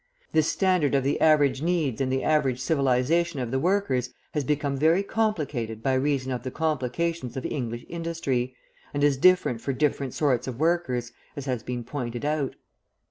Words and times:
This 0.31 0.51
standard 0.51 0.95
of 0.95 1.03
the 1.03 1.21
average 1.21 1.61
needs 1.61 2.01
and 2.01 2.11
the 2.11 2.23
average 2.23 2.59
civilisation 2.59 3.39
of 3.39 3.51
the 3.51 3.59
workers 3.59 4.11
has 4.33 4.43
become 4.43 4.75
very 4.75 5.03
complicated 5.03 5.83
by 5.83 5.93
reason 5.93 6.31
of 6.31 6.41
the 6.41 6.49
complications 6.49 7.37
of 7.37 7.45
English 7.45 7.85
industry, 7.87 8.55
and 8.95 9.03
is 9.03 9.15
different 9.15 9.61
for 9.61 9.73
different 9.73 10.15
sorts 10.15 10.47
of 10.47 10.57
workers, 10.59 11.11
as 11.35 11.45
has 11.45 11.61
been 11.61 11.83
pointed 11.83 12.25
out. 12.25 12.55